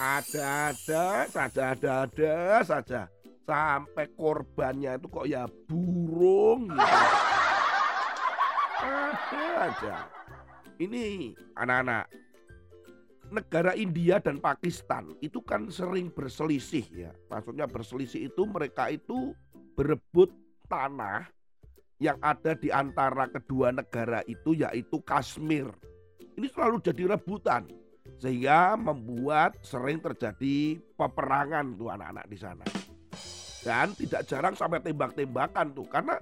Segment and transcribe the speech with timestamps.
[0.00, 3.04] Ada-ada saja, ada-ada saja.
[3.44, 6.96] Sampai korbannya itu kok ya burung gitu.
[9.60, 10.08] Ada.
[10.80, 12.08] Ini anak-anak.
[13.28, 17.12] Negara India dan Pakistan itu kan sering berselisih ya.
[17.28, 19.36] Maksudnya berselisih itu mereka itu
[19.76, 20.32] berebut
[20.64, 21.28] tanah
[22.00, 25.68] yang ada di antara kedua negara itu yaitu Kashmir.
[26.40, 27.79] Ini selalu jadi rebutan
[28.20, 32.66] sehingga membuat sering terjadi peperangan tuh anak-anak di sana.
[33.64, 36.20] Dan tidak jarang sampai tembak-tembakan tuh karena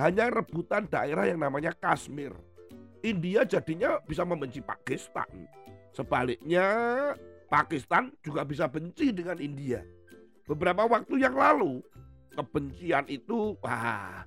[0.00, 2.32] hanya rebutan daerah yang namanya Kashmir.
[3.04, 5.28] India jadinya bisa membenci Pakistan.
[5.92, 6.66] Sebaliknya
[7.52, 9.84] Pakistan juga bisa benci dengan India.
[10.48, 11.84] Beberapa waktu yang lalu
[12.32, 14.24] kebencian itu wah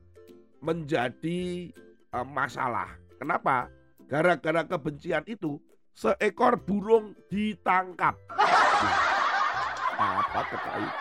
[0.61, 1.69] menjadi
[2.13, 2.89] uh, masalah.
[3.17, 3.69] Kenapa?
[4.09, 5.61] Gara-gara kebencian itu
[5.99, 8.15] seekor burung ditangkap.
[9.99, 10.41] Apa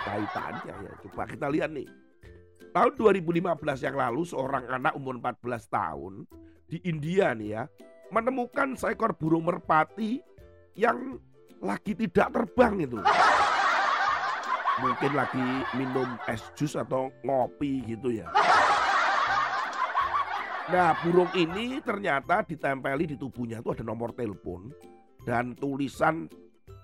[0.03, 0.93] kaitannya ya?
[1.07, 1.87] Coba kita lihat nih.
[2.75, 6.27] Tahun 2015 yang lalu seorang anak umur 14 tahun
[6.67, 7.63] di India nih ya
[8.11, 10.19] menemukan seekor burung merpati
[10.75, 11.17] yang
[11.63, 12.99] lagi tidak terbang itu.
[14.83, 15.47] Mungkin lagi
[15.79, 18.27] minum es jus atau ngopi gitu ya.
[20.69, 24.69] Nah burung ini ternyata ditempeli di tubuhnya itu ada nomor telepon
[25.25, 26.29] dan tulisan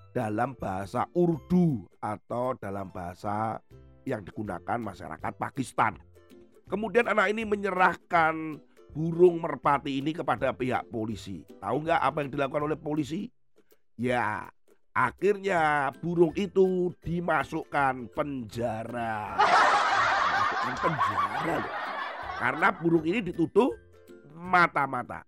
[0.09, 3.61] dalam bahasa Urdu atau dalam bahasa
[4.01, 6.01] yang digunakan masyarakat Pakistan.
[6.65, 8.57] Kemudian anak ini menyerahkan
[8.89, 11.45] burung merpati ini kepada pihak polisi.
[11.61, 13.29] Tahu nggak apa yang dilakukan oleh polisi?
[14.01, 14.49] Ya,
[14.97, 19.37] akhirnya burung itu dimasukkan penjara.
[19.37, 21.84] Dimasukkan penjara loh.
[22.45, 23.73] Karena burung ini dituduh
[24.37, 25.25] mata-mata.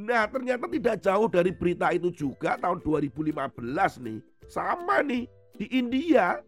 [0.00, 4.24] Nah ternyata tidak jauh dari berita itu juga tahun 2015 nih.
[4.48, 6.40] Sama nih di India.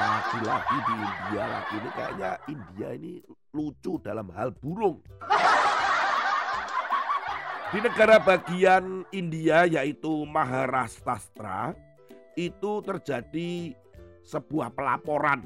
[0.00, 3.12] Lagi-lagi di India lagi ini kayaknya India ini
[3.52, 5.04] lucu dalam hal burung.
[7.76, 11.76] Di negara bagian India yaitu Maharashtra
[12.40, 13.76] itu terjadi
[14.24, 15.44] sebuah pelaporan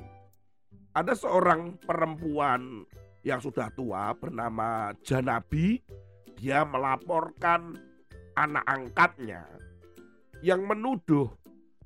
[0.95, 2.85] ada seorang perempuan
[3.27, 5.83] yang sudah tua bernama Janabi.
[6.39, 7.75] Dia melaporkan
[8.39, 9.43] anak angkatnya
[10.39, 11.27] yang menuduh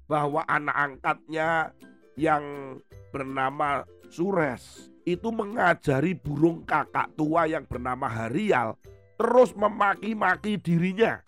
[0.05, 1.73] bahwa anak angkatnya
[2.21, 2.77] yang
[3.09, 8.77] bernama Sures itu mengajari burung kakak tua yang bernama Harial
[9.17, 11.25] terus memaki-maki dirinya.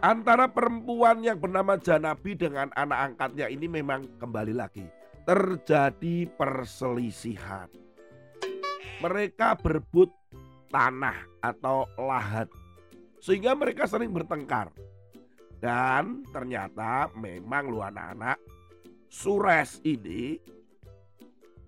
[0.00, 4.88] Antara perempuan yang bernama Janabi dengan anak angkatnya ini memang kembali lagi
[5.28, 7.68] terjadi perselisihan.
[9.04, 10.08] Mereka berebut
[10.72, 12.48] tanah atau lahan
[13.20, 14.72] sehingga mereka sering bertengkar.
[15.60, 18.40] Dan ternyata memang lu anak-anak
[19.12, 20.40] Sures ini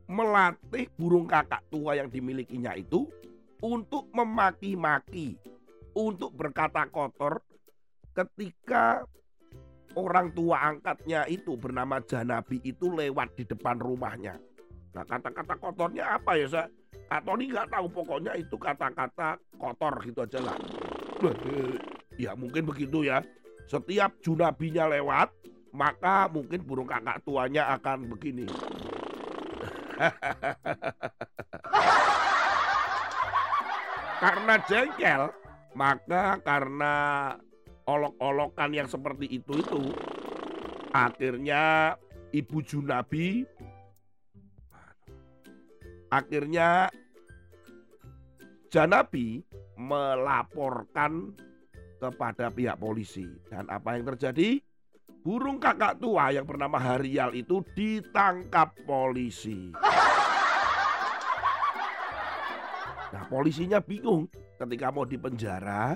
[0.08, 3.04] melatih burung kakak tua yang dimilikinya itu
[3.60, 5.36] untuk memaki-maki,
[5.92, 7.51] untuk berkata kotor
[8.12, 9.04] ketika
[9.96, 14.36] orang tua angkatnya itu bernama Janabi itu lewat di depan rumahnya.
[14.92, 16.68] Nah kata-kata kotornya apa ya saya?
[17.12, 20.56] Kak Tony nggak tahu pokoknya itu kata-kata kotor gitu aja lah.
[22.16, 23.20] Ya mungkin begitu ya.
[23.68, 25.28] Setiap Junabinya lewat,
[25.76, 28.48] maka mungkin burung kakak tuanya akan begini.
[34.24, 35.22] karena jengkel,
[35.76, 36.94] maka karena
[37.86, 39.82] olok-olokan yang seperti itu itu
[40.94, 41.94] akhirnya
[42.30, 43.42] Ibu Junabi
[46.12, 46.92] akhirnya
[48.72, 49.44] Janabi
[49.76, 51.36] melaporkan
[52.00, 54.58] kepada pihak polisi dan apa yang terjadi
[55.22, 59.70] burung kakak tua yang bernama Harial itu ditangkap polisi.
[63.12, 64.26] Nah polisinya bingung
[64.58, 65.94] ketika mau dipenjara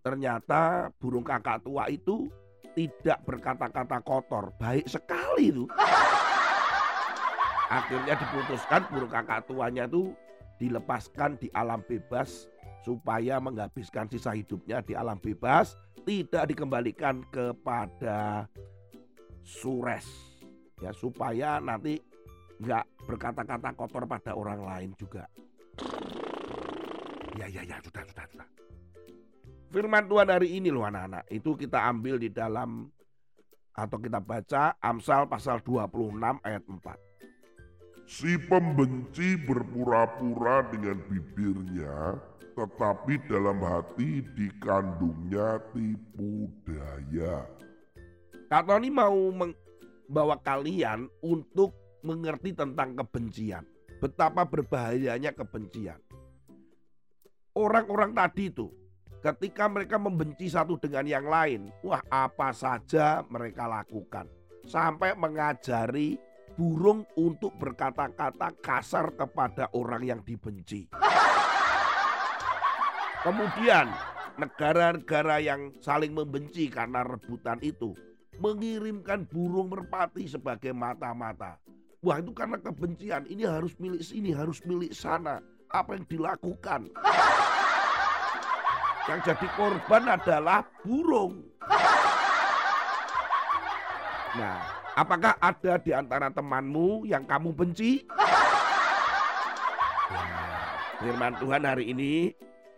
[0.00, 2.32] Ternyata burung kakak tua itu
[2.72, 5.64] tidak berkata-kata kotor, baik sekali itu.
[7.70, 10.10] Akhirnya diputuskan burung kakak tuanya itu
[10.58, 12.48] dilepaskan di alam bebas
[12.80, 15.76] supaya menghabiskan sisa hidupnya di alam bebas,
[16.08, 18.48] tidak dikembalikan kepada
[19.44, 20.08] Sures.
[20.80, 22.00] Ya supaya nanti
[22.60, 25.28] nggak berkata-kata kotor pada orang lain juga.
[27.36, 28.19] Ya ya ya sudah sudah sudah.
[29.70, 31.30] Firman Tuhan hari ini loh anak-anak.
[31.30, 32.90] Itu kita ambil di dalam
[33.70, 38.10] atau kita baca Amsal pasal 26 ayat 4.
[38.10, 42.18] Si pembenci berpura-pura dengan bibirnya,
[42.58, 47.46] tetapi dalam hati dikandungnya tipu daya.
[48.50, 53.62] Kak Tony mau membawa kalian untuk mengerti tentang kebencian.
[54.02, 56.02] Betapa berbahayanya kebencian.
[57.54, 58.79] Orang-orang tadi itu
[59.20, 64.26] ketika mereka membenci satu dengan yang lain, wah apa saja mereka lakukan.
[64.64, 66.16] Sampai mengajari
[66.56, 70.88] burung untuk berkata-kata kasar kepada orang yang dibenci.
[73.20, 73.92] Kemudian
[74.40, 77.92] negara-negara yang saling membenci karena rebutan itu
[78.40, 81.60] mengirimkan burung merpati sebagai mata-mata.
[82.00, 85.44] Wah itu karena kebencian, ini harus milik sini, harus milik sana.
[85.68, 86.88] Apa yang dilakukan?
[89.10, 91.42] Yang jadi korban adalah burung.
[94.38, 98.06] Nah, apakah ada di antara temanmu yang kamu benci?
[100.14, 100.30] Ya,
[101.02, 102.30] firman Tuhan hari ini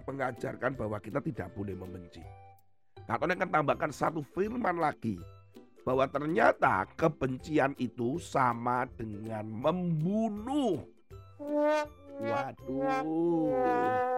[0.09, 2.25] mengajarkan bahwa kita tidak boleh membenci.
[3.05, 5.21] Katanya akan tambahkan satu firman lagi.
[5.85, 10.81] Bahwa ternyata kebencian itu sama dengan membunuh.
[12.25, 14.12] Waduh.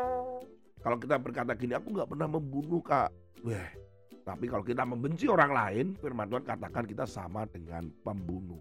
[0.84, 3.08] Kalau kita berkata gini, aku nggak pernah membunuh kak.
[3.40, 3.72] Weh,
[4.20, 8.60] tapi kalau kita membenci orang lain, firman Tuhan katakan kita sama dengan pembunuh.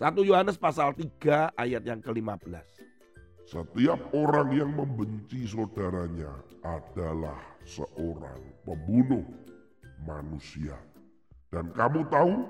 [0.00, 2.80] 1 Yohanes pasal 3 ayat yang ke-15.
[3.44, 6.32] Setiap orang yang membenci saudaranya
[6.64, 7.36] adalah
[7.68, 9.20] seorang pembunuh
[10.08, 10.80] manusia.
[11.52, 12.48] Dan kamu tahu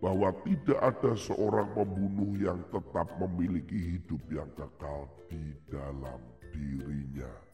[0.00, 6.18] bahwa tidak ada seorang pembunuh yang tetap memiliki hidup yang kekal di dalam
[6.56, 7.49] dirinya.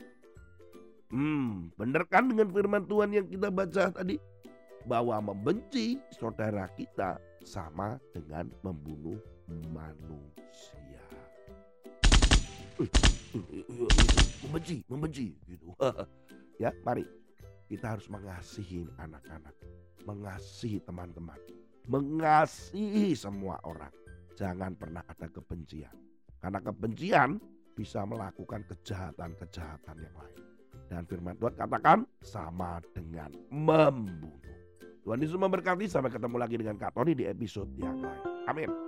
[1.17, 4.21] Hmm, benar kan dengan firman Tuhan yang kita baca tadi?
[4.85, 9.17] Bahwa membenci saudara kita sama dengan membunuh
[9.73, 11.01] manusia.
[14.45, 15.73] membenci, membenci gitu.
[16.63, 17.09] ya, mari
[17.65, 19.57] kita harus mengasihi anak-anak,
[20.05, 21.41] mengasihi teman-teman,
[21.89, 23.91] mengasihi semua orang.
[24.37, 25.97] Jangan pernah ada kebencian.
[26.45, 27.41] Karena kebencian
[27.73, 30.56] bisa melakukan kejahatan-kejahatan yang lain.
[30.87, 34.39] Dan firman Tuhan katakan sama dengan membunuh.
[35.07, 35.87] Tuhan Yesus memberkati.
[35.87, 38.23] Sampai ketemu lagi dengan Kak Tony di episode yang lain.
[38.47, 38.86] Amin.